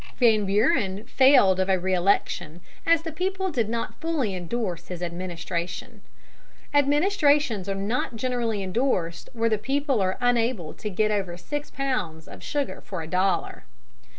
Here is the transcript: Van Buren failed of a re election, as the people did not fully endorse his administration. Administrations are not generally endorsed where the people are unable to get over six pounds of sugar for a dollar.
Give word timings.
Van 0.17 0.47
Buren 0.47 1.03
failed 1.03 1.59
of 1.59 1.69
a 1.69 1.77
re 1.77 1.93
election, 1.93 2.59
as 2.87 3.03
the 3.03 3.11
people 3.11 3.51
did 3.51 3.69
not 3.69 4.01
fully 4.01 4.33
endorse 4.33 4.87
his 4.87 5.03
administration. 5.03 6.01
Administrations 6.73 7.69
are 7.69 7.75
not 7.75 8.15
generally 8.15 8.63
endorsed 8.63 9.29
where 9.33 9.47
the 9.47 9.59
people 9.59 10.01
are 10.01 10.17
unable 10.19 10.73
to 10.73 10.89
get 10.89 11.11
over 11.11 11.37
six 11.37 11.69
pounds 11.69 12.27
of 12.27 12.41
sugar 12.41 12.81
for 12.83 13.03
a 13.03 13.07
dollar. 13.07 13.63